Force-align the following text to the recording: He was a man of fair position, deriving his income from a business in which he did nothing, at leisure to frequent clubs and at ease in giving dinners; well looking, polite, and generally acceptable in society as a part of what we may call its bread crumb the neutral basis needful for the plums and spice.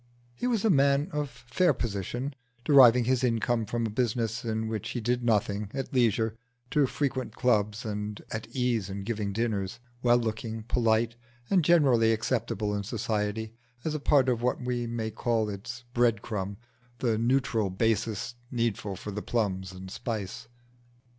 He 0.33 0.47
was 0.47 0.65
a 0.65 0.71
man 0.71 1.09
of 1.11 1.29
fair 1.29 1.75
position, 1.75 2.33
deriving 2.65 3.03
his 3.03 3.23
income 3.23 3.67
from 3.67 3.85
a 3.85 3.91
business 3.91 4.43
in 4.43 4.67
which 4.67 4.89
he 4.89 4.99
did 4.99 5.23
nothing, 5.23 5.69
at 5.75 5.93
leisure 5.93 6.35
to 6.71 6.87
frequent 6.87 7.35
clubs 7.35 7.85
and 7.85 8.19
at 8.31 8.47
ease 8.47 8.89
in 8.89 9.03
giving 9.03 9.31
dinners; 9.31 9.77
well 10.01 10.17
looking, 10.17 10.63
polite, 10.63 11.15
and 11.51 11.63
generally 11.63 12.13
acceptable 12.13 12.75
in 12.75 12.81
society 12.81 13.53
as 13.85 13.93
a 13.93 13.99
part 13.99 14.27
of 14.27 14.41
what 14.41 14.59
we 14.59 14.87
may 14.87 15.11
call 15.11 15.49
its 15.51 15.83
bread 15.93 16.23
crumb 16.23 16.57
the 16.97 17.19
neutral 17.19 17.69
basis 17.69 18.33
needful 18.49 18.95
for 18.95 19.11
the 19.11 19.21
plums 19.21 19.71
and 19.71 19.91
spice. 19.91 20.47